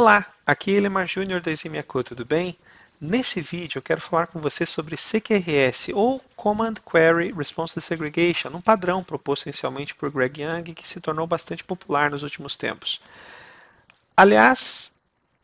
Olá, 0.00 0.24
aqui 0.46 0.70
é 0.70 0.78
Elemar 0.78 1.06
Júnior 1.06 1.42
da 1.42 1.50
Eximiaco, 1.50 2.02
tudo 2.02 2.24
bem? 2.24 2.56
Nesse 2.98 3.42
vídeo 3.42 3.76
eu 3.76 3.82
quero 3.82 4.00
falar 4.00 4.28
com 4.28 4.40
você 4.40 4.64
sobre 4.64 4.96
CQRS 4.96 5.92
ou 5.92 6.24
Command 6.34 6.76
Query 6.90 7.32
Response 7.32 7.78
Segregation, 7.82 8.48
um 8.54 8.62
padrão 8.62 9.04
proposto 9.04 9.44
inicialmente 9.44 9.94
por 9.94 10.10
Greg 10.10 10.40
Young 10.40 10.72
que 10.72 10.88
se 10.88 11.02
tornou 11.02 11.26
bastante 11.26 11.62
popular 11.62 12.10
nos 12.10 12.22
últimos 12.22 12.56
tempos. 12.56 12.98
Aliás, 14.16 14.90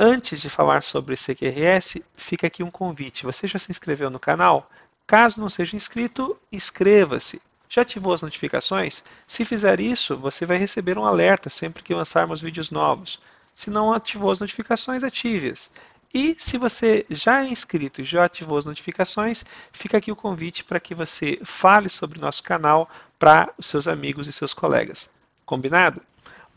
antes 0.01 0.41
de 0.41 0.49
falar 0.49 0.83
sobre 0.83 1.17
CQRS, 1.17 2.03
fica 2.17 2.47
aqui 2.47 2.63
um 2.63 2.71
convite. 2.71 3.27
Você 3.27 3.47
já 3.47 3.59
se 3.59 3.71
inscreveu 3.71 4.09
no 4.09 4.19
canal? 4.19 4.71
Caso 5.07 5.39
não 5.39 5.51
seja 5.51 5.77
inscrito, 5.77 6.35
inscreva-se. 6.51 7.43
Já 7.69 7.83
ativou 7.83 8.15
as 8.15 8.23
notificações? 8.23 9.05
Se 9.27 9.45
fizer 9.45 9.81
isso, 9.81 10.17
você 10.17 10.47
vai 10.47 10.57
receber 10.57 10.97
um 10.97 11.05
alerta 11.05 11.51
sempre 11.51 11.83
que 11.83 11.93
lançarmos 11.93 12.41
vídeos 12.41 12.71
novos. 12.71 13.21
Se 13.57 13.71
não 13.71 13.91
ativou 13.91 14.31
as 14.31 14.39
notificações, 14.39 15.03
ative-as. 15.03 15.71
E 16.13 16.37
se 16.39 16.59
você 16.59 17.07
já 17.09 17.43
é 17.43 17.49
inscrito 17.49 18.03
e 18.03 18.05
já 18.05 18.27
ativou 18.27 18.59
as 18.59 18.67
notificações, 18.67 19.47
fica 19.73 19.97
aqui 19.97 20.13
o 20.13 20.17
convite 20.17 20.63
para 20.63 20.79
que 20.79 20.95
você 20.95 21.41
fale 21.43 21.89
sobre 21.89 22.19
o 22.19 22.21
nosso 22.21 22.43
canal 22.43 22.87
para 23.19 23.51
os 23.57 23.65
seus 23.65 23.89
amigos 23.89 24.29
e 24.29 24.33
seus 24.33 24.53
colegas. 24.53 25.09
Combinado? 25.47 26.03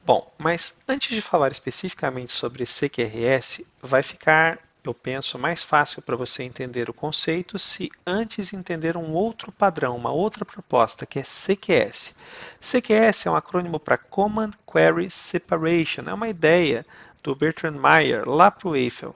Bom, 0.05 0.29
mas 0.37 0.79
antes 0.89 1.15
de 1.15 1.21
falar 1.21 1.53
especificamente 1.53 2.33
sobre 2.33 2.65
CQRS, 2.65 3.65
vai 3.81 4.03
ficar, 4.03 4.59
eu 4.83 4.93
penso, 4.93 5.37
mais 5.37 5.63
fácil 5.63 6.01
para 6.01 6.15
você 6.15 6.43
entender 6.43 6.89
o 6.89 6.93
conceito 6.93 7.59
se 7.59 7.91
antes 8.05 8.53
entender 8.53 8.95
um 8.95 9.13
outro 9.13 9.51
padrão, 9.51 9.95
uma 9.95 10.11
outra 10.11 10.45
proposta, 10.45 11.05
que 11.05 11.19
é 11.19 11.23
CQS. 11.23 12.15
CQS 12.59 13.25
é 13.25 13.31
um 13.31 13.35
acrônimo 13.35 13.79
para 13.79 13.97
Command 13.97 14.51
Query 14.71 15.11
Separation, 15.11 16.03
é 16.07 16.13
uma 16.13 16.29
ideia 16.29 16.85
do 17.21 17.35
Bertrand 17.35 17.77
Meyer 17.77 18.27
lá 18.27 18.49
para 18.49 18.69
o 18.69 18.75
Eiffel. 18.75 19.15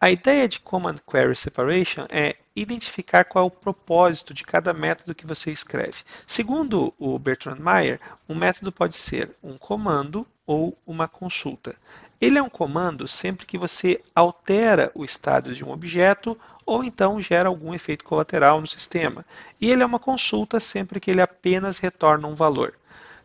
A 0.00 0.10
ideia 0.10 0.46
de 0.46 0.60
Command 0.60 0.98
Query 1.10 1.34
Separation 1.34 2.06
é 2.08 2.36
identificar 2.54 3.24
qual 3.24 3.44
é 3.44 3.48
o 3.48 3.50
propósito 3.50 4.32
de 4.32 4.44
cada 4.44 4.72
método 4.72 5.14
que 5.14 5.26
você 5.26 5.50
escreve. 5.50 6.04
Segundo 6.26 6.94
o 6.98 7.18
Bertrand 7.18 7.58
Meyer, 7.58 8.00
um 8.28 8.34
método 8.34 8.70
pode 8.70 8.96
ser 8.96 9.34
um 9.42 9.56
comando 9.56 10.26
ou 10.46 10.78
uma 10.86 11.08
consulta. 11.08 11.74
Ele 12.20 12.38
é 12.38 12.42
um 12.42 12.50
comando 12.50 13.06
sempre 13.06 13.46
que 13.46 13.56
você 13.56 14.00
altera 14.14 14.90
o 14.94 15.04
estado 15.04 15.54
de 15.54 15.64
um 15.64 15.70
objeto 15.70 16.38
ou 16.66 16.82
então 16.82 17.20
gera 17.20 17.48
algum 17.48 17.72
efeito 17.74 18.04
colateral 18.04 18.60
no 18.60 18.66
sistema. 18.66 19.24
E 19.60 19.70
ele 19.70 19.82
é 19.82 19.86
uma 19.86 19.98
consulta 19.98 20.60
sempre 20.60 21.00
que 21.00 21.10
ele 21.10 21.20
apenas 21.20 21.78
retorna 21.78 22.26
um 22.26 22.34
valor. 22.34 22.74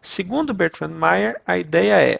Segundo 0.01 0.53
Bertrand 0.53 0.91
Meyer, 0.91 1.41
a 1.45 1.57
ideia 1.57 2.01
é 2.01 2.19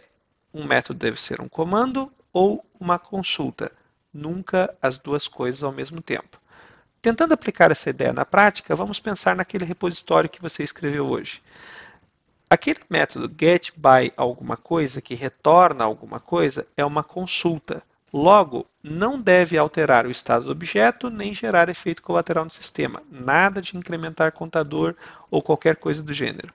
um 0.54 0.66
método 0.66 1.00
deve 1.00 1.20
ser 1.20 1.42
um 1.42 1.50
comando 1.50 2.12
ou 2.32 2.66
uma 2.80 3.00
consulta, 3.00 3.72
nunca 4.14 4.74
as 4.82 5.00
duas 5.00 5.28
coisas 5.28 5.64
ao 5.64 5.72
mesmo 5.72 6.02
tempo. 6.02 6.40
Tentando 7.02 7.34
aplicar 7.34 7.72
essa 7.72 7.90
ideia 7.90 8.14
na 8.14 8.24
prática, 8.24 8.76
vamos 8.76 9.00
pensar 9.00 9.36
naquele 9.36 9.66
repositório 9.66 10.30
que 10.30 10.42
você 10.42 10.64
escreveu 10.64 11.06
hoje. 11.06 11.42
Aquele 12.54 12.82
método 12.88 13.34
get 13.36 13.72
by 13.76 14.14
alguma 14.16 14.56
coisa, 14.56 15.02
que 15.02 15.16
retorna 15.16 15.86
alguma 15.86 16.20
coisa, 16.20 16.68
é 16.78 16.86
uma 16.86 17.04
consulta. 17.04 17.82
Logo, 18.14 18.68
não 18.84 19.20
deve 19.20 19.58
alterar 19.58 20.06
o 20.06 20.12
estado 20.12 20.46
do 20.46 20.52
objeto 20.52 21.10
nem 21.10 21.34
gerar 21.34 21.68
efeito 21.68 22.04
colateral 22.04 22.44
no 22.44 22.52
sistema, 22.52 23.02
nada 23.10 23.60
de 23.60 23.76
incrementar 23.76 24.34
contador 24.34 24.94
ou 25.32 25.42
qualquer 25.42 25.78
coisa 25.78 26.04
do 26.04 26.14
gênero. 26.14 26.54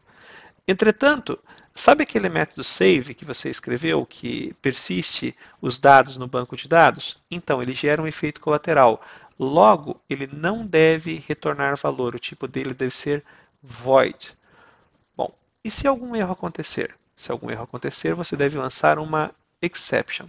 Entretanto, 0.69 1.37
sabe 1.75 2.05
aquele 2.05 2.29
método 2.29 2.63
save 2.63 3.13
que 3.13 3.25
você 3.25 3.51
escreveu 3.51 4.07
que 4.07 4.55
persiste 4.63 5.35
os 5.61 5.81
dados 5.81 6.17
no 6.17 6.29
banco 6.29 6.57
de 6.57 6.69
dados? 6.69 7.21
Então, 7.29 7.61
ele 7.61 7.75
gera 7.75 8.01
um 8.01 8.07
efeito 8.07 8.41
colateral. 8.41 9.03
Logo, 9.37 10.01
ele 10.09 10.29
não 10.33 10.65
deve 10.65 11.21
retornar 11.27 11.77
valor, 11.77 12.15
o 12.15 12.21
tipo 12.21 12.47
dele 12.47 12.73
deve 12.73 12.95
ser 12.95 13.25
void. 13.61 14.38
E 15.65 15.71
se 15.71 15.87
algum 15.87 16.15
erro 16.15 16.33
acontecer? 16.33 16.95
Se 17.15 17.33
algum 17.33 17.51
erro 17.51 17.65
acontecer, 17.65 18.15
você 18.15 18.37
deve 18.37 18.57
lançar 18.57 18.99
uma 18.99 19.35
exception. 19.61 20.29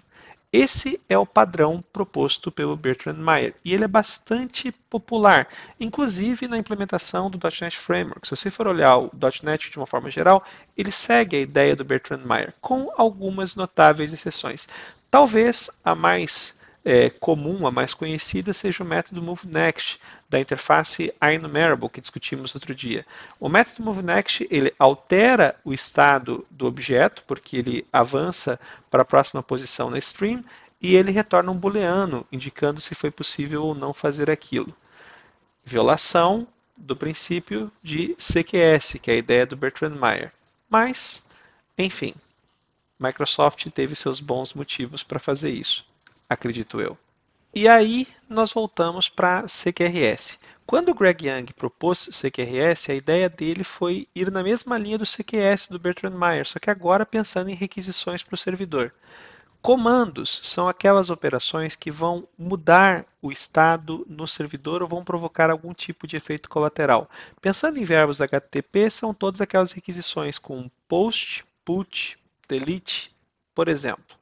Esse 0.51 1.00
é 1.07 1.16
o 1.16 1.28
padrão 1.28 1.79
proposto 1.94 2.51
pelo 2.51 2.75
Bertrand 2.75 3.17
Meyer 3.17 3.53
e 3.63 3.72
ele 3.72 3.84
é 3.84 3.88
bastante 3.88 4.72
popular, 4.89 5.47
inclusive 5.79 6.47
na 6.47 6.57
implementação 6.57 7.29
do 7.29 7.38
.NET 7.62 7.78
Framework. 7.78 8.28
Se 8.28 8.35
você 8.35 8.50
for 8.50 8.68
olhar 8.68 8.97
o 8.97 9.12
.NET 9.44 9.69
de 9.69 9.78
uma 9.78 9.85
forma 9.85 10.09
geral, 10.09 10.44
ele 10.75 10.91
segue 10.91 11.38
a 11.38 11.39
ideia 11.39 11.75
do 11.75 11.85
Bertrand 11.85 12.25
Meyer, 12.25 12.56
com 12.59 12.91
algumas 12.97 13.56
notáveis 13.56 14.12
exceções. 14.12 14.68
Talvez 15.12 15.69
a 15.85 15.94
mais 15.94 16.59
é, 16.84 17.12
comum, 17.12 17.68
a 17.68 17.72
mais 17.72 17.94
conhecida, 17.94 18.51
seja 18.51 18.84
o 18.84 18.88
método 18.88 19.22
MoveNext, 19.22 20.00
da 20.29 20.40
interface 20.40 21.13
iNumerable, 21.22 21.90
que 21.90 22.00
discutimos 22.00 22.53
outro 22.53 22.75
dia. 22.75 23.06
O 23.40 23.50
método 23.50 23.84
MoveNext 23.84 24.47
ele 24.50 24.73
altera 24.78 25.56
o 25.66 25.73
estado 25.73 26.45
do 26.50 26.67
objeto, 26.67 27.23
porque 27.25 27.57
ele 27.57 27.88
avança 27.91 28.59
para 28.89 29.01
a 29.01 29.06
próxima 29.06 29.41
posição 29.41 29.89
na 29.89 29.97
stream, 29.97 30.44
e 30.81 30.95
ele 30.95 31.12
retorna 31.12 31.51
um 31.51 31.57
booleano, 31.57 32.25
indicando 32.31 32.79
se 32.79 32.95
foi 32.95 33.12
possível 33.12 33.63
ou 33.63 33.75
não 33.75 33.94
fazer 33.94 34.29
aquilo. 34.29 34.73
Violação 35.66 36.47
do 36.78 36.95
princípio 36.95 37.72
de 37.84 38.16
CQS, 38.16 39.00
que 39.01 39.12
é 39.12 39.16
a 39.16 39.18
ideia 39.18 39.45
do 39.45 39.57
Bertrand 39.57 39.95
Meyer. 40.00 40.31
Mas, 40.69 41.22
enfim, 41.78 42.13
Microsoft 42.97 43.68
teve 43.72 43.95
seus 43.95 44.22
bons 44.22 44.53
motivos 44.53 45.03
para 45.03 45.19
fazer 45.19 45.50
isso 45.50 45.89
acredito 46.29 46.79
eu. 46.79 46.97
E 47.54 47.68
aí 47.68 48.08
nós 48.30 48.54
voltamos 48.54 49.10
para 49.10 49.48
CQRS. 49.48 50.38
Quando 50.68 50.90
o 50.90 50.94
Greg 50.94 51.28
Young 51.28 51.52
propôs 51.54 52.08
CQRS, 52.12 52.92
a 52.92 52.94
ideia 52.94 53.28
dele 53.28 53.64
foi 53.64 54.08
ir 54.14 54.30
na 54.30 54.44
mesma 54.44 54.78
linha 54.78 55.00
do 55.00 55.06
CQS 55.06 55.68
do 55.68 55.80
Bertrand 55.80 56.16
Meyer, 56.16 56.46
só 56.46 56.60
que 56.60 56.70
agora 56.70 57.08
pensando 57.08 57.50
em 57.50 57.56
requisições 57.56 58.22
para 58.22 58.36
o 58.36 58.38
servidor. 58.38 58.94
Comandos 59.64 60.42
são 60.44 60.68
aquelas 60.68 61.10
operações 61.10 61.76
que 61.76 61.90
vão 61.90 62.28
mudar 62.38 63.04
o 63.20 63.32
estado 63.32 64.06
no 64.08 64.28
servidor 64.28 64.84
ou 64.84 64.88
vão 64.88 65.04
provocar 65.04 65.50
algum 65.50 65.74
tipo 65.74 66.06
de 66.06 66.16
efeito 66.16 66.52
colateral. 66.52 67.10
Pensando 67.42 67.80
em 67.80 67.84
verbos 67.84 68.22
HTTP, 68.22 68.92
são 68.92 69.12
todas 69.12 69.42
aquelas 69.42 69.72
requisições 69.72 70.38
com 70.38 70.70
post, 70.88 71.44
put, 71.66 72.18
delete, 72.48 73.12
por 73.56 73.68
exemplo. 73.68 74.19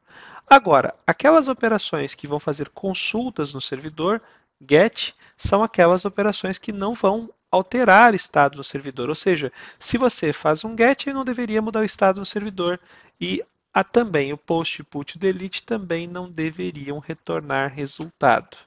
Agora, 0.49 0.95
aquelas 1.05 1.47
operações 1.47 2.15
que 2.15 2.27
vão 2.27 2.39
fazer 2.39 2.69
consultas 2.69 3.53
no 3.53 3.59
servidor, 3.59 4.21
GET, 4.61 5.13
são 5.35 5.61
aquelas 5.61 6.05
operações 6.05 6.57
que 6.57 6.71
não 6.71 6.93
vão 6.93 7.29
alterar 7.51 8.15
estado 8.15 8.57
no 8.57 8.63
servidor. 8.63 9.09
Ou 9.09 9.15
seja, 9.15 9.51
se 9.77 9.97
você 9.97 10.31
faz 10.31 10.63
um 10.63 10.75
GET, 10.75 11.11
não 11.11 11.25
deveria 11.25 11.61
mudar 11.61 11.81
o 11.81 11.85
estado 11.85 12.19
no 12.19 12.25
servidor. 12.25 12.79
E 13.19 13.43
a, 13.73 13.83
também 13.83 14.33
o 14.33 14.37
POST, 14.37 14.83
PUT 14.85 15.15
e 15.15 15.19
DELETE 15.19 15.61
também 15.61 16.07
não 16.07 16.27
deveriam 16.27 16.97
retornar 16.97 17.71
resultado. 17.71 18.57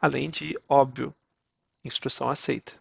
Além 0.00 0.30
de, 0.30 0.58
óbvio, 0.68 1.14
instrução 1.84 2.30
aceita. 2.30 2.72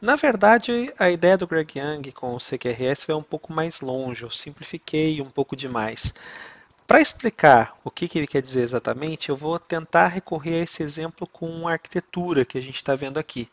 Na 0.00 0.16
verdade, 0.16 0.90
a 0.98 1.10
ideia 1.10 1.36
do 1.36 1.46
Greg 1.46 1.78
Young 1.78 2.10
com 2.12 2.34
o 2.34 2.38
CQRS 2.38 3.04
vai 3.06 3.14
um 3.16 3.22
pouco 3.22 3.52
mais 3.52 3.82
longe, 3.82 4.22
eu 4.22 4.30
simplifiquei 4.30 5.20
um 5.20 5.28
pouco 5.28 5.54
demais. 5.54 6.14
Para 6.90 7.00
explicar 7.00 7.78
o 7.84 7.90
que, 7.90 8.08
que, 8.08 8.18
ele 8.18 8.26
quer 8.26 8.42
dizer 8.42 8.62
exatamente, 8.62 9.28
eu 9.28 9.36
vou 9.36 9.60
tentar 9.60 10.08
recorrer 10.08 10.56
a 10.56 10.64
esse 10.64 10.82
exemplo 10.82 11.24
com 11.24 11.68
a 11.68 11.72
arquitetura 11.74 12.44
que 12.44 12.58
a 12.58 12.60
gente 12.60 12.74
está 12.74 12.96
vendo 12.96 13.16
aqui. 13.16 13.48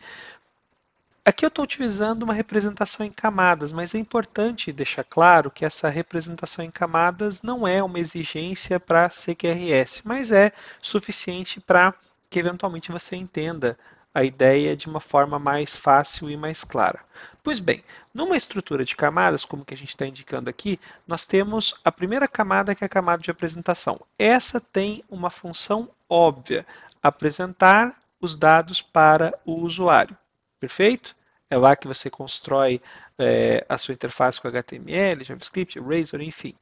Aqui 1.24 1.46
eu 1.46 1.50
estou 1.50 1.64
utilizando 1.64 2.24
uma 2.24 2.34
representação 2.34 3.06
em 3.06 3.12
camadas, 3.12 3.72
mas 3.72 3.94
é 3.94 4.00
importante 4.00 4.72
deixar 4.72 5.04
claro 5.04 5.52
que 5.52 5.64
essa 5.64 5.88
representação 5.88 6.66
em 6.66 6.72
camadas 6.72 7.44
não 7.44 7.68
é 7.68 7.84
uma 7.84 8.00
exigência 8.00 8.80
para 8.80 9.08
CQRS, 9.08 10.02
mas 10.04 10.32
é 10.32 10.52
suficiente 10.82 11.62
para 11.62 11.94
que 12.32 12.40
eventualmente 12.40 12.92
você 12.92 13.16
entenda 13.16 13.78
a 14.18 14.24
ideia 14.24 14.76
de 14.76 14.88
uma 14.88 15.00
forma 15.00 15.38
mais 15.38 15.76
fácil 15.76 16.28
e 16.28 16.36
mais 16.36 16.64
clara. 16.64 17.02
Pois 17.44 17.60
bem, 17.60 17.84
numa 18.12 18.36
estrutura 18.36 18.84
de 18.84 18.96
camadas, 18.96 19.46
como 19.46 19.64
que 19.64 19.76
a 19.76 19.78
gente 19.78 19.90
está 19.90 20.08
indicando 20.08 20.50
aqui, 20.50 20.80
nós 21.06 21.28
temos 21.28 21.76
a 21.86 21.92
primeira 21.92 22.28
camada 22.28 22.74
que 22.74 22.84
é 22.84 22.88
a 22.88 22.90
camada 22.90 23.22
de 23.22 23.30
apresentação. 23.30 24.00
Essa 24.18 24.60
tem 24.60 25.04
uma 25.08 25.30
função 25.30 25.88
óbvia, 26.10 26.66
apresentar 27.02 27.96
os 28.20 28.36
dados 28.36 28.82
para 28.82 29.38
o 29.46 29.54
usuário. 29.62 30.18
Perfeito? 30.60 31.16
É 31.48 31.56
lá 31.56 31.76
que 31.76 31.88
você 31.88 32.10
constrói 32.10 32.82
é, 33.20 33.64
a 33.70 33.78
sua 33.78 33.94
interface 33.94 34.42
com 34.42 34.48
HTML, 34.48 35.24
JavaScript, 35.24 35.80
Razor, 35.80 36.22
enfim. 36.22 36.56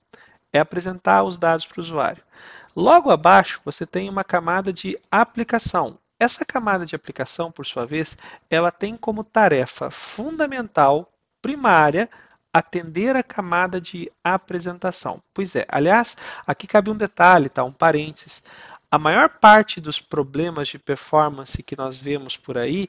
É 0.51 0.59
apresentar 0.59 1.23
os 1.23 1.37
dados 1.37 1.65
para 1.65 1.79
o 1.79 1.83
usuário. 1.83 2.21
Logo 2.75 3.09
abaixo, 3.11 3.61
você 3.63 3.85
tem 3.85 4.09
uma 4.09 4.25
camada 4.25 4.73
de 4.73 4.99
aplicação. 5.09 5.97
Essa 6.19 6.45
camada 6.45 6.85
de 6.85 6.95
aplicação, 6.95 7.51
por 7.51 7.65
sua 7.65 7.85
vez, 7.85 8.17
ela 8.49 8.71
tem 8.71 8.95
como 8.95 9.23
tarefa 9.23 9.91
fundamental, 9.91 11.11
primária, 11.41 12.09
atender 12.53 13.17
a 13.17 13.23
camada 13.23 13.81
de 13.81 14.09
apresentação. 14.23 15.21
Pois 15.33 15.55
é, 15.55 15.65
aliás, 15.67 16.15
aqui 16.47 16.65
cabe 16.65 16.89
um 16.89 16.95
detalhe, 16.95 17.49
tá? 17.49 17.65
um 17.65 17.73
parênteses. 17.73 18.41
A 18.89 18.97
maior 18.97 19.27
parte 19.27 19.81
dos 19.81 19.99
problemas 19.99 20.69
de 20.69 20.79
performance 20.79 21.61
que 21.61 21.75
nós 21.75 21.97
vemos 21.97 22.37
por 22.37 22.57
aí 22.57 22.87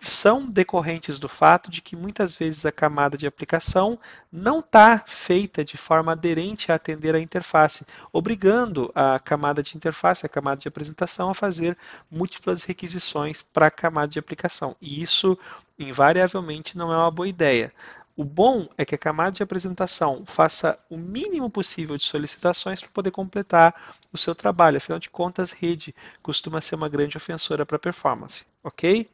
são 0.00 0.48
decorrentes 0.48 1.18
do 1.18 1.28
fato 1.28 1.70
de 1.70 1.82
que 1.82 1.94
muitas 1.94 2.34
vezes 2.34 2.64
a 2.64 2.72
camada 2.72 3.18
de 3.18 3.26
aplicação 3.26 3.98
não 4.32 4.60
está 4.60 5.02
feita 5.06 5.62
de 5.62 5.76
forma 5.76 6.12
aderente 6.12 6.72
a 6.72 6.76
atender 6.76 7.14
a 7.14 7.20
interface, 7.20 7.84
obrigando 8.12 8.90
a 8.94 9.18
camada 9.18 9.62
de 9.62 9.76
interface, 9.76 10.24
a 10.24 10.28
camada 10.28 10.60
de 10.60 10.68
apresentação, 10.68 11.30
a 11.30 11.34
fazer 11.34 11.76
múltiplas 12.10 12.62
requisições 12.62 13.42
para 13.42 13.66
a 13.66 13.70
camada 13.70 14.08
de 14.08 14.18
aplicação. 14.18 14.74
E 14.80 15.02
isso, 15.02 15.38
invariavelmente, 15.78 16.78
não 16.78 16.92
é 16.92 16.96
uma 16.96 17.10
boa 17.10 17.28
ideia. 17.28 17.72
O 18.16 18.24
bom 18.24 18.68
é 18.76 18.84
que 18.84 18.94
a 18.94 18.98
camada 18.98 19.32
de 19.32 19.42
apresentação 19.42 20.24
faça 20.26 20.78
o 20.90 20.96
mínimo 20.96 21.48
possível 21.48 21.96
de 21.96 22.02
solicitações 22.02 22.80
para 22.80 22.90
poder 22.90 23.10
completar 23.10 23.74
o 24.12 24.18
seu 24.18 24.34
trabalho. 24.34 24.78
Afinal 24.78 24.98
de 24.98 25.08
contas, 25.10 25.52
rede 25.52 25.94
costuma 26.22 26.60
ser 26.60 26.74
uma 26.74 26.88
grande 26.88 27.16
ofensora 27.16 27.64
para 27.64 27.76
a 27.76 27.80
performance, 27.80 28.46
ok? 28.62 29.08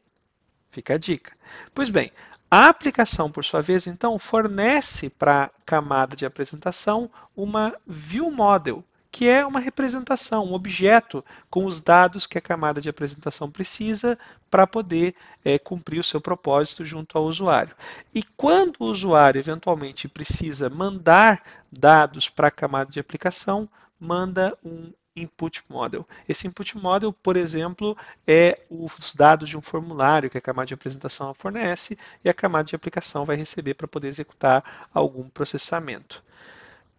Fica 0.69 0.95
a 0.95 0.97
dica. 0.97 1.33
Pois 1.73 1.89
bem, 1.89 2.11
a 2.49 2.69
aplicação, 2.69 3.29
por 3.29 3.43
sua 3.43 3.61
vez, 3.61 3.87
então, 3.87 4.17
fornece 4.17 5.09
para 5.09 5.43
a 5.43 5.49
camada 5.65 6.15
de 6.15 6.25
apresentação 6.25 7.09
uma 7.35 7.75
view 7.85 8.31
model, 8.31 8.83
que 9.11 9.27
é 9.27 9.45
uma 9.45 9.59
representação, 9.59 10.45
um 10.45 10.53
objeto 10.53 11.25
com 11.49 11.65
os 11.65 11.81
dados 11.81 12.25
que 12.25 12.37
a 12.37 12.41
camada 12.41 12.79
de 12.79 12.87
apresentação 12.87 13.51
precisa 13.51 14.17
para 14.49 14.65
poder 14.65 15.13
é, 15.43 15.59
cumprir 15.59 15.99
o 15.99 16.03
seu 16.03 16.21
propósito 16.21 16.85
junto 16.85 17.17
ao 17.17 17.25
usuário. 17.25 17.75
E 18.13 18.23
quando 18.23 18.77
o 18.79 18.85
usuário 18.85 19.39
eventualmente 19.39 20.07
precisa 20.07 20.69
mandar 20.69 21.43
dados 21.71 22.29
para 22.29 22.47
a 22.47 22.51
camada 22.51 22.91
de 22.91 22.99
aplicação, 22.99 23.67
manda 23.99 24.53
um 24.63 24.93
input 25.21 25.63
model. 25.69 26.05
Esse 26.27 26.47
input 26.47 26.77
model, 26.77 27.11
por 27.11 27.35
exemplo, 27.35 27.97
é 28.25 28.61
os 28.69 29.13
dados 29.15 29.49
de 29.49 29.57
um 29.57 29.61
formulário 29.61 30.29
que 30.29 30.37
a 30.37 30.41
camada 30.41 30.67
de 30.67 30.73
apresentação 30.73 31.33
fornece 31.33 31.97
e 32.23 32.29
a 32.29 32.33
camada 32.33 32.65
de 32.65 32.75
aplicação 32.75 33.25
vai 33.25 33.35
receber 33.35 33.73
para 33.73 33.87
poder 33.87 34.07
executar 34.07 34.87
algum 34.93 35.27
processamento. 35.29 36.23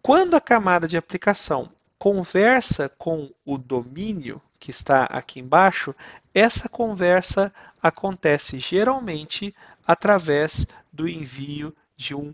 Quando 0.01 0.35
a 0.35 0.41
camada 0.41 0.87
de 0.87 0.97
aplicação 0.97 1.71
conversa 1.97 2.89
com 2.97 3.29
o 3.45 3.57
domínio 3.57 4.41
que 4.59 4.71
está 4.71 5.03
aqui 5.03 5.39
embaixo, 5.39 5.93
essa 6.33 6.69
conversa 6.69 7.53
acontece 7.81 8.59
geralmente 8.59 9.53
através 9.85 10.65
do 10.91 11.07
envio 11.07 11.75
de 11.95 12.15
um 12.15 12.33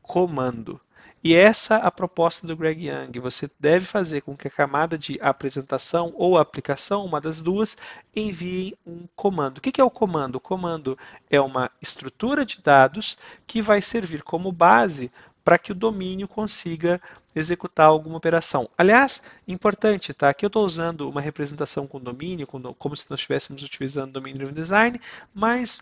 comando. 0.00 0.80
E 1.24 1.36
essa 1.36 1.76
é 1.76 1.86
a 1.86 1.90
proposta 1.90 2.46
do 2.46 2.56
Greg 2.56 2.88
Young. 2.88 3.20
Você 3.20 3.48
deve 3.60 3.86
fazer 3.86 4.22
com 4.22 4.36
que 4.36 4.48
a 4.48 4.50
camada 4.50 4.98
de 4.98 5.18
apresentação 5.20 6.12
ou 6.16 6.36
aplicação, 6.36 7.04
uma 7.04 7.20
das 7.20 7.40
duas, 7.40 7.76
envie 8.14 8.76
um 8.84 9.06
comando. 9.14 9.58
O 9.58 9.60
que 9.60 9.80
é 9.80 9.84
o 9.84 9.90
comando? 9.90 10.36
O 10.36 10.40
comando 10.40 10.98
é 11.30 11.40
uma 11.40 11.70
estrutura 11.80 12.44
de 12.44 12.60
dados 12.60 13.16
que 13.46 13.62
vai 13.62 13.80
servir 13.80 14.24
como 14.24 14.50
base 14.50 15.12
para 15.44 15.58
que 15.58 15.70
o 15.70 15.76
domínio 15.76 16.26
consiga 16.26 17.00
executar 17.34 17.86
alguma 17.86 18.16
operação. 18.16 18.68
Aliás, 18.76 19.22
importante, 19.46 20.12
tá? 20.12 20.28
Aqui 20.28 20.44
eu 20.44 20.48
estou 20.48 20.64
usando 20.64 21.08
uma 21.08 21.20
representação 21.20 21.86
com 21.86 22.00
domínio, 22.00 22.46
como 22.46 22.96
se 22.96 23.10
nós 23.10 23.20
estivéssemos 23.20 23.62
utilizando 23.62 24.12
domínio 24.12 24.38
driven 24.38 24.54
design, 24.54 25.00
mas 25.32 25.80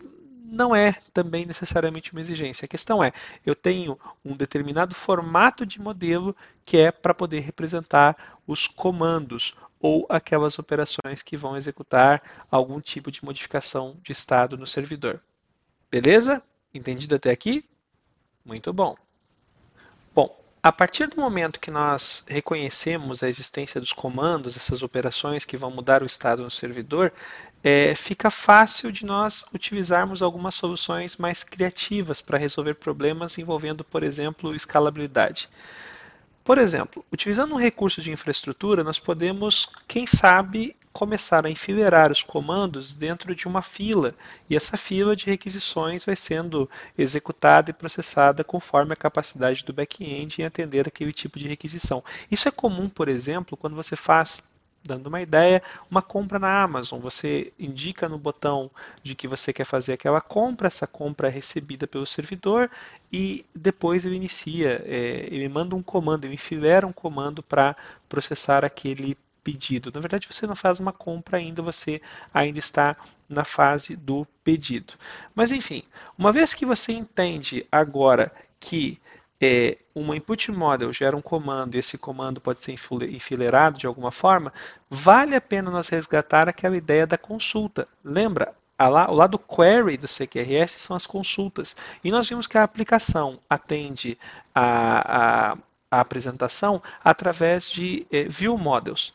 não 0.51 0.75
é 0.75 0.93
também 1.13 1.45
necessariamente 1.45 2.11
uma 2.11 2.19
exigência. 2.19 2.65
A 2.65 2.67
questão 2.67 3.01
é, 3.01 3.13
eu 3.45 3.55
tenho 3.55 3.97
um 4.23 4.35
determinado 4.35 4.93
formato 4.93 5.65
de 5.65 5.81
modelo 5.81 6.35
que 6.63 6.77
é 6.77 6.91
para 6.91 7.13
poder 7.13 7.39
representar 7.39 8.17
os 8.45 8.67
comandos 8.67 9.55
ou 9.79 10.05
aquelas 10.09 10.59
operações 10.59 11.23
que 11.23 11.37
vão 11.37 11.55
executar 11.55 12.21
algum 12.51 12.79
tipo 12.81 13.09
de 13.09 13.23
modificação 13.23 13.97
de 14.03 14.11
estado 14.11 14.57
no 14.57 14.67
servidor. 14.67 15.21
Beleza? 15.89 16.43
Entendido 16.73 17.15
até 17.15 17.31
aqui? 17.31 17.65
Muito 18.45 18.71
bom. 18.73 18.95
A 20.63 20.71
partir 20.71 21.07
do 21.07 21.19
momento 21.19 21.59
que 21.59 21.71
nós 21.71 22.23
reconhecemos 22.27 23.23
a 23.23 23.27
existência 23.27 23.81
dos 23.81 23.93
comandos, 23.93 24.55
essas 24.55 24.83
operações 24.83 25.43
que 25.43 25.57
vão 25.57 25.71
mudar 25.71 26.03
o 26.03 26.05
estado 26.05 26.43
no 26.43 26.51
servidor, 26.51 27.11
é, 27.63 27.95
fica 27.95 28.29
fácil 28.29 28.91
de 28.91 29.03
nós 29.03 29.43
utilizarmos 29.55 30.21
algumas 30.21 30.53
soluções 30.53 31.17
mais 31.17 31.43
criativas 31.43 32.21
para 32.21 32.37
resolver 32.37 32.75
problemas 32.75 33.39
envolvendo, 33.39 33.83
por 33.83 34.03
exemplo, 34.03 34.53
escalabilidade. 34.53 35.49
Por 36.43 36.59
exemplo, 36.59 37.03
utilizando 37.11 37.55
um 37.55 37.59
recurso 37.59 37.99
de 37.99 38.11
infraestrutura, 38.11 38.83
nós 38.83 38.99
podemos, 38.99 39.67
quem 39.87 40.05
sabe, 40.05 40.75
começar 40.93 41.45
a 41.45 41.49
enfileirar 41.49 42.11
os 42.11 42.23
comandos 42.23 42.95
dentro 42.95 43.33
de 43.33 43.47
uma 43.47 43.61
fila, 43.61 44.13
e 44.49 44.55
essa 44.55 44.77
fila 44.77 45.15
de 45.15 45.25
requisições 45.25 46.03
vai 46.05 46.15
sendo 46.15 46.69
executada 46.97 47.69
e 47.69 47.73
processada 47.73 48.43
conforme 48.43 48.93
a 48.93 48.97
capacidade 48.97 49.63
do 49.63 49.73
back-end 49.73 50.41
em 50.41 50.45
atender 50.45 50.87
aquele 50.87 51.13
tipo 51.13 51.39
de 51.39 51.47
requisição. 51.47 52.03
Isso 52.29 52.47
é 52.47 52.51
comum, 52.51 52.89
por 52.89 53.07
exemplo, 53.07 53.57
quando 53.57 53.75
você 53.75 53.95
faz 53.95 54.41
Dando 54.83 55.07
uma 55.07 55.21
ideia, 55.21 55.61
uma 55.91 56.01
compra 56.01 56.39
na 56.39 56.63
Amazon. 56.63 56.99
Você 57.01 57.53
indica 57.59 58.09
no 58.09 58.17
botão 58.17 58.71
de 59.03 59.13
que 59.13 59.27
você 59.27 59.53
quer 59.53 59.63
fazer 59.63 59.93
aquela 59.93 60.19
compra, 60.19 60.67
essa 60.67 60.87
compra 60.87 61.27
é 61.27 61.31
recebida 61.31 61.85
pelo 61.85 62.05
servidor 62.05 62.69
e 63.13 63.45
depois 63.53 64.07
ele 64.07 64.15
inicia, 64.15 64.81
é, 64.85 65.27
ele 65.29 65.47
manda 65.47 65.75
um 65.75 65.83
comando, 65.83 66.25
ele 66.25 66.33
enfileira 66.33 66.87
um 66.87 66.91
comando 66.91 67.43
para 67.43 67.75
processar 68.09 68.65
aquele 68.65 69.15
pedido. 69.43 69.91
Na 69.93 69.99
verdade, 69.99 70.27
você 70.29 70.45
não 70.47 70.55
faz 70.55 70.79
uma 70.79 70.93
compra 70.93 71.37
ainda, 71.37 71.61
você 71.61 72.01
ainda 72.33 72.59
está 72.59 72.95
na 73.27 73.43
fase 73.43 73.95
do 73.95 74.25
pedido. 74.43 74.93
Mas 75.33 75.51
enfim, 75.51 75.83
uma 76.17 76.31
vez 76.31 76.53
que 76.53 76.65
você 76.65 76.93
entende 76.93 77.65
agora 77.71 78.31
que 78.59 78.99
é, 79.41 79.77
uma 79.95 80.15
input 80.15 80.51
model 80.51 80.93
gera 80.93 81.17
um 81.17 81.21
comando 81.21 81.75
e 81.75 81.79
esse 81.79 81.97
comando 81.97 82.39
pode 82.39 82.61
ser 82.61 82.73
enfileirado 82.73 83.77
de 83.79 83.87
alguma 83.87 84.11
forma, 84.11 84.53
vale 84.89 85.35
a 85.35 85.41
pena 85.41 85.71
nós 85.71 85.89
resgatar 85.89 86.47
aquela 86.47 86.77
ideia 86.77 87.07
da 87.07 87.17
consulta. 87.17 87.87
Lembra? 88.03 88.55
o 89.09 89.13
lado 89.13 89.37
query 89.37 89.95
do 89.95 90.07
CQRS 90.07 90.79
são 90.79 90.95
as 90.95 91.05
consultas. 91.05 91.75
E 92.03 92.09
nós 92.09 92.27
vimos 92.27 92.47
que 92.47 92.57
a 92.57 92.63
aplicação 92.63 93.39
atende 93.47 94.17
a, 94.55 95.51
a, 95.51 95.57
a 95.91 95.99
apresentação 95.99 96.81
através 97.03 97.69
de 97.69 98.07
eh, 98.11 98.23
view 98.23 98.57
models. 98.57 99.13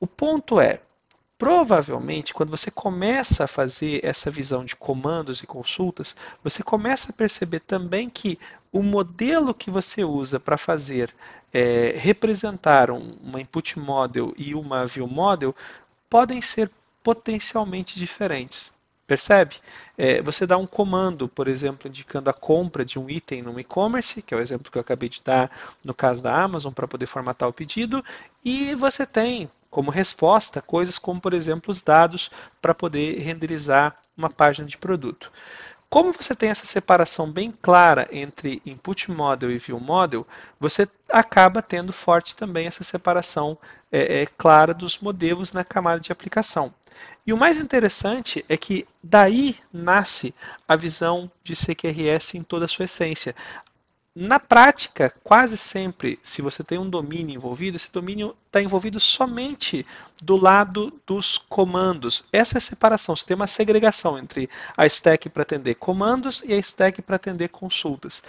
O 0.00 0.06
ponto 0.06 0.58
é, 0.58 0.80
provavelmente, 1.36 2.32
quando 2.32 2.50
você 2.50 2.70
começa 2.70 3.44
a 3.44 3.46
fazer 3.46 4.00
essa 4.02 4.30
visão 4.30 4.64
de 4.64 4.74
comandos 4.74 5.42
e 5.42 5.46
consultas, 5.46 6.16
você 6.42 6.62
começa 6.62 7.12
a 7.12 7.14
perceber 7.14 7.60
também 7.60 8.08
que 8.08 8.38
o 8.72 8.82
modelo 8.82 9.52
que 9.52 9.70
você 9.70 10.02
usa 10.02 10.40
para 10.40 10.56
fazer 10.56 11.14
é, 11.52 11.94
representar 11.98 12.90
um, 12.90 13.14
uma 13.22 13.40
input 13.40 13.78
model 13.78 14.32
e 14.38 14.54
uma 14.54 14.86
view 14.86 15.06
model 15.06 15.54
podem 16.08 16.40
ser 16.40 16.70
potencialmente 17.02 17.98
diferentes. 17.98 18.72
Percebe? 19.06 19.56
É, 19.98 20.22
você 20.22 20.46
dá 20.46 20.56
um 20.56 20.66
comando, 20.66 21.28
por 21.28 21.48
exemplo, 21.48 21.88
indicando 21.88 22.30
a 22.30 22.32
compra 22.32 22.84
de 22.84 22.98
um 22.98 23.10
item 23.10 23.42
no 23.42 23.58
e-commerce, 23.58 24.22
que 24.22 24.32
é 24.32 24.36
o 24.36 24.40
exemplo 24.40 24.70
que 24.70 24.78
eu 24.78 24.82
acabei 24.82 25.08
de 25.08 25.20
dar 25.22 25.50
no 25.84 25.92
caso 25.92 26.22
da 26.22 26.40
Amazon, 26.40 26.72
para 26.72 26.88
poder 26.88 27.06
formatar 27.06 27.48
o 27.48 27.52
pedido, 27.52 28.04
e 28.44 28.74
você 28.76 29.04
tem 29.04 29.50
como 29.70 29.90
resposta 29.90 30.60
coisas 30.60 30.98
como, 30.98 31.20
por 31.20 31.32
exemplo, 31.32 31.70
os 31.70 31.82
dados 31.82 32.30
para 32.60 32.74
poder 32.74 33.18
renderizar 33.20 33.96
uma 34.16 34.28
página 34.28 34.66
de 34.66 34.76
produto. 34.76 35.30
Como 35.90 36.12
você 36.12 36.36
tem 36.36 36.50
essa 36.50 36.64
separação 36.64 37.28
bem 37.30 37.50
clara 37.50 38.08
entre 38.12 38.62
input 38.64 39.10
model 39.10 39.50
e 39.50 39.58
view 39.58 39.80
model, 39.80 40.24
você 40.58 40.88
acaba 41.10 41.60
tendo 41.60 41.92
forte 41.92 42.36
também 42.36 42.68
essa 42.68 42.84
separação 42.84 43.58
é, 43.90 44.22
é, 44.22 44.26
clara 44.26 44.72
dos 44.72 45.00
modelos 45.00 45.52
na 45.52 45.64
camada 45.64 45.98
de 45.98 46.12
aplicação. 46.12 46.72
E 47.26 47.32
o 47.32 47.36
mais 47.36 47.58
interessante 47.58 48.44
é 48.48 48.56
que 48.56 48.86
daí 49.02 49.56
nasce 49.72 50.32
a 50.68 50.76
visão 50.76 51.28
de 51.42 51.54
CQRS 51.56 52.36
em 52.36 52.42
toda 52.44 52.66
a 52.66 52.68
sua 52.68 52.84
essência. 52.84 53.34
Na 54.14 54.40
prática, 54.40 55.14
quase 55.22 55.56
sempre, 55.56 56.18
se 56.20 56.42
você 56.42 56.64
tem 56.64 56.76
um 56.76 56.90
domínio 56.90 57.36
envolvido, 57.36 57.76
esse 57.76 57.92
domínio 57.92 58.36
está 58.46 58.60
envolvido 58.60 58.98
somente 58.98 59.86
do 60.20 60.36
lado 60.36 60.92
dos 61.06 61.38
comandos. 61.38 62.24
Essa 62.32 62.56
é 62.56 62.58
a 62.58 62.60
separação. 62.60 63.14
Você 63.14 63.24
tem 63.24 63.36
uma 63.36 63.46
segregação 63.46 64.18
entre 64.18 64.50
a 64.76 64.84
stack 64.84 65.28
para 65.28 65.42
atender 65.42 65.76
comandos 65.76 66.42
e 66.44 66.52
a 66.52 66.56
stack 66.58 67.00
para 67.02 67.14
atender 67.14 67.50
consultas. 67.50 68.20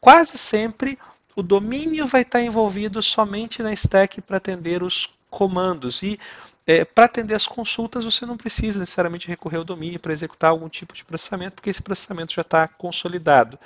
Quase 0.00 0.36
sempre, 0.36 0.98
o 1.36 1.42
domínio 1.42 2.04
vai 2.04 2.22
estar 2.22 2.42
envolvido 2.42 3.00
somente 3.00 3.62
na 3.62 3.72
stack 3.72 4.20
para 4.22 4.38
atender 4.38 4.82
os 4.82 5.08
comandos. 5.30 6.02
E 6.02 6.18
é, 6.66 6.84
para 6.84 7.04
atender 7.04 7.36
as 7.36 7.46
consultas, 7.46 8.04
você 8.04 8.26
não 8.26 8.36
precisa 8.36 8.80
necessariamente 8.80 9.28
recorrer 9.28 9.58
ao 9.58 9.64
domínio 9.64 10.00
para 10.00 10.12
executar 10.12 10.50
algum 10.50 10.68
tipo 10.68 10.94
de 10.94 11.04
processamento, 11.04 11.54
porque 11.54 11.70
esse 11.70 11.82
processamento 11.82 12.32
já 12.32 12.42
está 12.42 12.66
consolidado. 12.66 13.56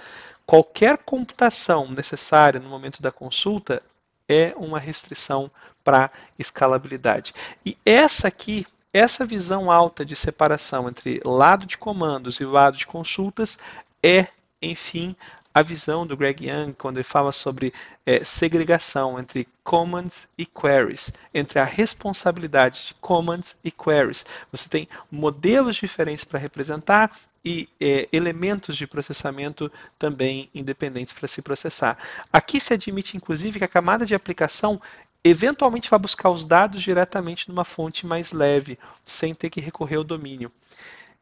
Qualquer 0.47 0.99
computação 0.99 1.91
necessária 1.91 2.61
no 2.61 2.69
momento 2.69 3.03
da 3.03 3.11
consulta 3.11 3.83
é 4.29 4.55
uma 4.57 4.79
restrição 4.79 5.51
para 5.83 6.11
escalabilidade. 6.39 7.35
E 7.65 7.77
essa 7.85 8.29
aqui, 8.29 8.67
essa 8.93 9.27
visão 9.27 9.71
alta 9.71 10.05
de 10.05 10.15
separação 10.15 10.89
entre 10.89 11.21
lado 11.25 11.67
de 11.67 11.77
comandos 11.77 12.41
e 12.41 12.45
lado 12.45 12.77
de 12.77 12.87
consultas 12.87 13.59
é, 14.03 14.29
enfim, 14.63 15.17
a 15.53 15.63
visão 15.63 16.07
do 16.07 16.17
Greg 16.17 16.49
Young 16.49 16.75
quando 16.75 16.99
ele 16.99 17.05
fala 17.05 17.33
sobre 17.33 17.73
é, 18.05 18.23
segregação 18.23 19.19
entre 19.19 19.49
commands 19.65 20.29
e 20.37 20.45
queries, 20.45 21.13
entre 21.33 21.59
a 21.59 21.65
responsabilidade 21.65 22.89
de 22.89 22.95
commands 22.95 23.57
e 23.65 23.71
queries. 23.71 24.27
Você 24.53 24.69
tem 24.69 24.87
modelos 25.11 25.77
diferentes 25.77 26.25
para 26.25 26.39
representar 26.39 27.11
e 27.47 27.69
é, 27.81 28.09
elementos 28.13 28.77
de 28.77 28.89
processamento 28.89 29.71
também 29.97 30.51
independentes 30.53 31.13
para 31.13 31.29
se 31.29 31.41
processar. 31.41 31.97
Aqui 32.33 32.61
se 32.61 32.75
admite, 32.75 33.17
inclusive, 33.17 33.61
que 33.61 33.65
a 33.65 33.69
camada 33.69 34.05
de 34.05 34.17
aplicação 34.17 34.83
eventualmente 35.23 35.89
vai 35.89 35.99
buscar 36.01 36.29
os 36.31 36.45
dados 36.45 36.83
diretamente 36.83 37.49
numa 37.49 37.65
fonte 37.65 38.05
mais 38.05 38.33
leve, 38.33 38.77
sem 39.05 39.33
ter 39.33 39.49
que 39.49 39.61
recorrer 39.61 39.95
ao 39.95 40.03
domínio. 40.03 40.51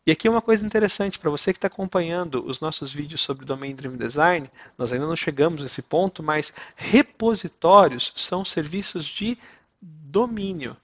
E 0.07 0.11
aqui 0.11 0.27
uma 0.27 0.41
coisa 0.41 0.65
interessante 0.65 1.19
para 1.19 1.31
você 1.31 1.53
que 1.53 1.59
está 1.59 1.69
acompanhando 1.69 2.43
os 2.47 2.59
nossos 2.59 2.91
vídeos 2.91 3.21
sobre 3.21 3.45
Domain 3.45 3.75
Driven 3.75 3.99
Design, 3.99 4.51
nós 4.79 4.95
ainda 4.95 5.07
não 5.07 5.17
chegamos 5.17 5.61
nesse 5.61 5.83
ponto, 5.83 6.23
mas 6.23 6.55
repositórios 6.75 8.15
são 8.17 8.47
serviços 8.47 9.05
de 9.05 9.37
domínio. 9.81 10.75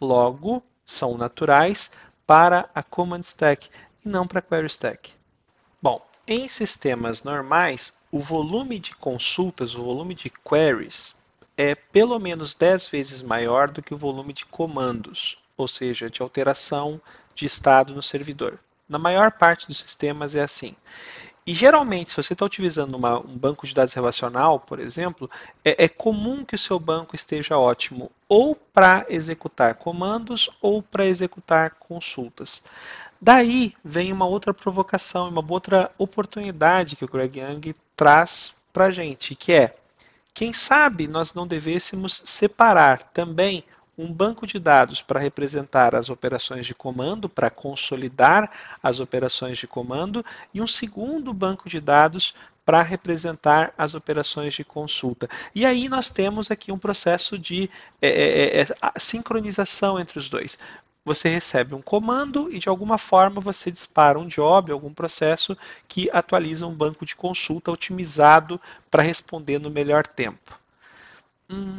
Logo, 0.00 0.64
são 0.84 1.16
naturais 1.16 1.92
para 2.26 2.68
a 2.74 2.82
Command 2.82 3.20
Stack 3.20 3.70
e 4.04 4.08
não 4.08 4.26
para 4.26 4.42
Query 4.42 4.66
Stack. 4.66 5.12
Bom, 5.80 6.04
em 6.26 6.48
sistemas 6.48 7.22
normais, 7.22 7.94
o 8.10 8.20
volume 8.20 8.78
de 8.78 8.94
consultas, 8.96 9.74
o 9.74 9.82
volume 9.82 10.14
de 10.14 10.30
queries, 10.30 11.14
é 11.56 11.74
pelo 11.74 12.18
menos 12.18 12.54
10 12.54 12.88
vezes 12.88 13.22
maior 13.22 13.70
do 13.70 13.82
que 13.82 13.94
o 13.94 13.98
volume 13.98 14.32
de 14.32 14.46
comandos, 14.46 15.38
ou 15.56 15.66
seja, 15.66 16.08
de 16.08 16.22
alteração 16.22 17.00
de 17.34 17.44
estado 17.44 17.94
no 17.94 18.02
servidor. 18.02 18.58
Na 18.88 18.98
maior 18.98 19.32
parte 19.32 19.66
dos 19.66 19.78
sistemas 19.78 20.34
é 20.34 20.40
assim. 20.40 20.74
E 21.48 21.54
geralmente, 21.54 22.10
se 22.10 22.16
você 22.16 22.34
está 22.34 22.44
utilizando 22.44 22.94
uma, 22.94 23.18
um 23.18 23.38
banco 23.38 23.66
de 23.66 23.74
dados 23.74 23.94
relacional, 23.94 24.60
por 24.60 24.78
exemplo, 24.78 25.30
é, 25.64 25.84
é 25.84 25.88
comum 25.88 26.44
que 26.44 26.54
o 26.54 26.58
seu 26.58 26.78
banco 26.78 27.16
esteja 27.16 27.56
ótimo 27.56 28.12
ou 28.28 28.54
para 28.54 29.06
executar 29.08 29.74
comandos 29.76 30.50
ou 30.60 30.82
para 30.82 31.06
executar 31.06 31.70
consultas. 31.70 32.62
Daí 33.20 33.74
vem 33.84 34.12
uma 34.12 34.26
outra 34.26 34.54
provocação, 34.54 35.28
uma 35.28 35.44
outra 35.48 35.90
oportunidade 35.98 36.96
que 36.96 37.04
o 37.04 37.08
Greg 37.08 37.40
Young 37.40 37.74
traz 37.96 38.54
para 38.72 38.86
a 38.86 38.90
gente, 38.90 39.34
que 39.34 39.52
é, 39.52 39.74
quem 40.32 40.52
sabe 40.52 41.08
nós 41.08 41.34
não 41.34 41.46
devêssemos 41.46 42.22
separar 42.24 43.02
também 43.02 43.64
um 43.98 44.12
banco 44.12 44.46
de 44.46 44.60
dados 44.60 45.02
para 45.02 45.18
representar 45.18 45.96
as 45.96 46.08
operações 46.08 46.64
de 46.64 46.72
comando, 46.72 47.28
para 47.28 47.50
consolidar 47.50 48.48
as 48.80 49.00
operações 49.00 49.58
de 49.58 49.66
comando, 49.66 50.24
e 50.54 50.62
um 50.62 50.68
segundo 50.68 51.34
banco 51.34 51.68
de 51.68 51.80
dados 51.80 52.32
para 52.64 52.82
representar 52.82 53.72
as 53.76 53.94
operações 53.94 54.54
de 54.54 54.62
consulta. 54.62 55.28
E 55.54 55.66
aí 55.66 55.88
nós 55.88 56.10
temos 56.10 56.50
aqui 56.50 56.70
um 56.70 56.78
processo 56.78 57.36
de 57.36 57.68
é, 58.00 58.08
é, 58.08 58.60
é, 58.60 58.62
é 58.62 59.00
sincronização 59.00 59.98
entre 59.98 60.18
os 60.18 60.28
dois. 60.28 60.58
Você 61.08 61.30
recebe 61.30 61.74
um 61.74 61.80
comando 61.80 62.52
e 62.52 62.58
de 62.58 62.68
alguma 62.68 62.98
forma 62.98 63.40
você 63.40 63.70
dispara 63.70 64.18
um 64.18 64.26
job, 64.26 64.70
algum 64.70 64.92
processo 64.92 65.56
que 65.88 66.10
atualiza 66.12 66.66
um 66.66 66.74
banco 66.74 67.06
de 67.06 67.16
consulta 67.16 67.72
otimizado 67.72 68.60
para 68.90 69.02
responder 69.02 69.58
no 69.58 69.70
melhor 69.70 70.06
tempo. 70.06 70.60
Hum, 71.50 71.78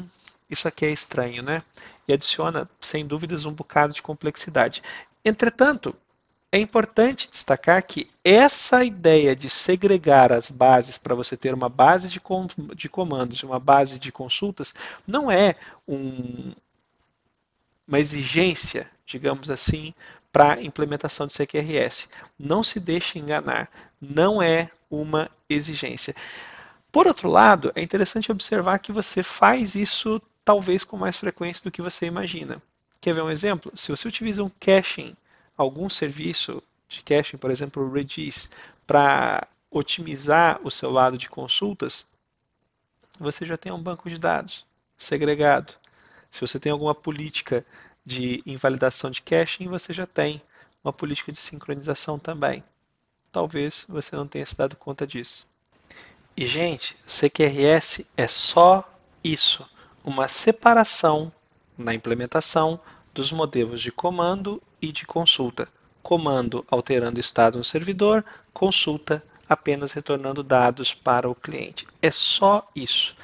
isso 0.49 0.67
aqui 0.67 0.83
é 0.83 0.89
estranho, 0.89 1.43
né? 1.43 1.61
E 2.07 2.13
adiciona, 2.13 2.67
sem 2.79 3.05
dúvidas, 3.05 3.45
um 3.45 3.53
bocado 3.53 3.93
de 3.93 4.01
complexidade. 4.01 4.81
Entretanto, 5.23 5.95
é 6.51 6.57
importante 6.57 7.29
destacar 7.29 7.83
que 7.83 8.09
essa 8.23 8.83
ideia 8.83 9.35
de 9.35 9.47
segregar 9.47 10.33
as 10.33 10.49
bases 10.49 10.97
para 10.97 11.13
você 11.13 11.37
ter 11.37 11.53
uma 11.53 11.69
base 11.69 12.09
de, 12.09 12.19
com, 12.19 12.47
de 12.75 12.89
comandos 12.89 13.37
e 13.37 13.45
uma 13.45 13.59
base 13.59 13.99
de 13.99 14.11
consultas 14.11 14.73
não 15.05 15.29
é 15.29 15.55
um, 15.87 16.51
uma 17.89 17.99
exigência, 17.99 18.89
digamos 19.03 19.49
assim, 19.49 19.95
para 20.31 20.61
implementação 20.61 21.25
de 21.25 21.33
CQRS. 21.33 22.07
Não 22.37 22.63
se 22.63 22.79
deixe 22.79 23.17
enganar, 23.17 23.67
não 23.99 24.39
é 24.39 24.69
uma 24.91 25.29
exigência. 25.49 26.15
Por 26.91 27.07
outro 27.07 27.27
lado, 27.27 27.71
é 27.75 27.81
interessante 27.81 28.31
observar 28.31 28.77
que 28.77 28.91
você 28.91 29.23
faz 29.23 29.73
isso 29.73 30.21
talvez 30.45 30.83
com 30.83 30.97
mais 30.97 31.17
frequência 31.17 31.63
do 31.63 31.71
que 31.71 31.81
você 31.81 32.05
imagina. 32.05 32.61
Quer 33.01 33.13
ver 33.13 33.23
um 33.23 33.31
exemplo? 33.31 33.71
Se 33.75 33.89
você 33.89 34.07
utiliza 34.07 34.43
um 34.43 34.51
caching, 34.59 35.15
algum 35.57 35.89
serviço 35.89 36.61
de 36.87 37.01
caching, 37.01 37.37
por 37.37 37.49
exemplo, 37.49 37.83
o 37.83 37.91
Redis, 37.91 38.51
para 38.85 39.47
otimizar 39.71 40.59
o 40.63 40.69
seu 40.69 40.91
lado 40.91 41.17
de 41.17 41.29
consultas, 41.29 42.05
você 43.19 43.45
já 43.45 43.57
tem 43.57 43.71
um 43.71 43.81
banco 43.81 44.09
de 44.09 44.19
dados 44.19 44.65
segregado. 44.95 45.73
Se 46.29 46.41
você 46.41 46.59
tem 46.59 46.71
alguma 46.71 46.93
política 46.93 47.65
de 48.05 48.41
invalidação 48.45 49.09
de 49.09 49.21
caching, 49.21 49.67
você 49.67 49.93
já 49.93 50.05
tem 50.05 50.41
uma 50.83 50.93
política 50.93 51.31
de 51.31 51.37
sincronização 51.37 52.17
também. 52.19 52.63
Talvez 53.31 53.85
você 53.87 54.15
não 54.15 54.27
tenha 54.27 54.45
se 54.45 54.57
dado 54.57 54.75
conta 54.75 55.05
disso. 55.05 55.47
E, 56.35 56.47
gente, 56.47 56.95
CQRS 57.05 58.05
é 58.15 58.27
só 58.27 58.87
isso 59.23 59.67
uma 60.03 60.27
separação 60.27 61.31
na 61.77 61.93
implementação 61.93 62.79
dos 63.13 63.31
modelos 63.31 63.81
de 63.81 63.91
comando 63.91 64.61
e 64.81 64.91
de 64.91 65.05
consulta. 65.05 65.67
Comando 66.01 66.65
alterando 66.69 67.19
estado 67.19 67.57
no 67.57 67.63
servidor, 67.63 68.23
consulta 68.53 69.23
apenas 69.47 69.91
retornando 69.91 70.43
dados 70.43 70.93
para 70.93 71.29
o 71.29 71.35
cliente. 71.35 71.85
É 72.01 72.11
só 72.11 72.67
isso. 72.75 73.15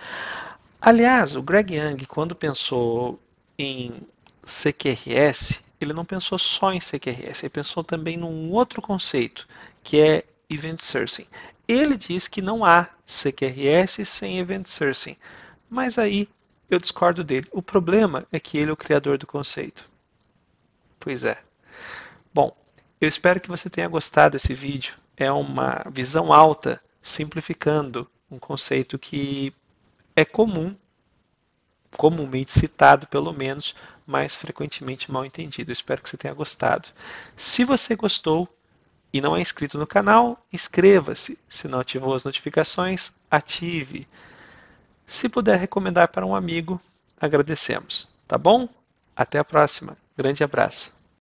Aliás, 0.87 1.35
o 1.35 1.41
Greg 1.41 1.73
Young, 1.73 2.05
quando 2.05 2.35
pensou 2.35 3.19
em 3.57 4.05
CQRS, 4.43 5.63
ele 5.81 5.93
não 5.93 6.05
pensou 6.05 6.37
só 6.37 6.71
em 6.71 6.79
CQRS, 6.79 7.41
ele 7.41 7.49
pensou 7.49 7.83
também 7.83 8.17
num 8.17 8.51
outro 8.51 8.83
conceito, 8.83 9.47
que 9.83 9.99
é 9.99 10.23
Event 10.47 10.77
Sourcing. 10.77 11.25
Ele 11.67 11.97
diz 11.97 12.27
que 12.27 12.39
não 12.39 12.63
há 12.63 12.87
CQRS 13.03 14.05
sem 14.05 14.37
Event 14.37 14.67
Sourcing, 14.67 15.17
mas 15.67 15.97
aí 15.97 16.29
eu 16.69 16.77
discordo 16.77 17.23
dele. 17.23 17.47
O 17.51 17.63
problema 17.63 18.23
é 18.31 18.39
que 18.39 18.55
ele 18.55 18.69
é 18.69 18.73
o 18.73 18.77
criador 18.77 19.17
do 19.17 19.25
conceito. 19.25 19.89
Pois 20.99 21.23
é. 21.23 21.41
Bom, 22.31 22.55
eu 23.01 23.09
espero 23.09 23.39
que 23.39 23.49
você 23.49 23.71
tenha 23.71 23.87
gostado 23.87 24.33
desse 24.33 24.53
vídeo. 24.53 24.93
É 25.17 25.31
uma 25.31 25.83
visão 25.89 26.31
alta, 26.31 26.79
simplificando 27.01 28.07
um 28.29 28.37
conceito 28.37 28.99
que 28.99 29.51
é 30.15 30.23
comum, 30.23 30.75
comumente 31.97 32.51
citado 32.51 33.07
pelo 33.07 33.33
menos, 33.33 33.75
mas 34.05 34.35
frequentemente 34.35 35.11
mal 35.11 35.25
entendido. 35.25 35.71
Eu 35.71 35.73
espero 35.73 36.01
que 36.01 36.09
você 36.09 36.17
tenha 36.17 36.33
gostado. 36.33 36.89
Se 37.35 37.63
você 37.63 37.95
gostou 37.95 38.47
e 39.11 39.21
não 39.21 39.35
é 39.35 39.41
inscrito 39.41 39.77
no 39.77 39.87
canal, 39.87 40.43
inscreva-se. 40.51 41.37
Se 41.47 41.67
não 41.67 41.79
ativou 41.79 42.13
as 42.13 42.23
notificações, 42.23 43.13
ative. 43.29 44.07
Se 45.05 45.29
puder 45.29 45.57
recomendar 45.57 46.07
para 46.09 46.25
um 46.25 46.35
amigo, 46.35 46.79
agradecemos. 47.19 48.07
Tá 48.27 48.37
bom? 48.37 48.67
Até 49.15 49.39
a 49.39 49.43
próxima. 49.43 49.97
Grande 50.17 50.43
abraço. 50.43 50.94